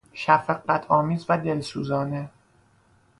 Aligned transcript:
شفقتآمیز 0.13 1.25
و 1.29 1.37
دلسوزانه 1.37 2.29